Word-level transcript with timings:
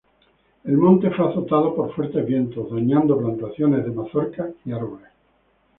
El 0.63 0.77
Monte 0.79 1.11
fue 1.11 1.27
azotado 1.29 1.75
por 1.75 1.93
fuertes 1.93 2.25
vientos, 2.25 2.71
dañando 2.71 3.19
plantaciones 3.19 3.85
de 3.85 3.91
mazorcas 3.91 4.49
y 4.65 4.71
arboles. 4.71 5.11